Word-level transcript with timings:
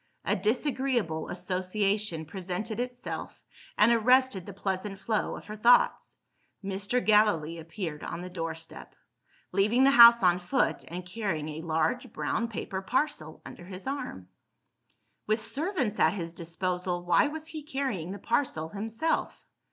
A 0.25 0.35
disagreeable 0.35 1.27
association 1.29 2.25
presented 2.25 2.79
itself, 2.79 3.43
and 3.77 3.91
arrested 3.91 4.47
the 4.47 4.51
pleasant 4.53 4.97
flow 4.99 5.35
of 5.35 5.45
her 5.45 5.55
thoughts. 5.55 6.17
Mr. 6.63 7.05
Gallilee 7.05 7.59
appeared 7.59 8.01
on 8.03 8.21
the 8.21 8.27
door 8.31 8.55
step; 8.55 8.95
leaving 9.51 9.83
the 9.83 9.91
house 9.91 10.23
on 10.23 10.39
foot, 10.39 10.83
and 10.87 11.05
carrying 11.05 11.47
a 11.49 11.61
large 11.61 12.11
brown 12.13 12.47
paper 12.47 12.81
parcel 12.81 13.43
under 13.45 13.63
his 13.65 13.85
arm. 13.85 14.27
With 15.27 15.39
servants 15.39 15.99
at 15.99 16.13
his 16.13 16.33
disposal, 16.33 17.05
why 17.05 17.27
was 17.27 17.45
he 17.45 17.61
carrying 17.61 18.09
the 18.09 18.17
parcel 18.17 18.69
himself? 18.69 19.45